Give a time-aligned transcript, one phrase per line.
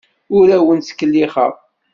[0.37, 1.51] Ur awent-ttkellixeɣ.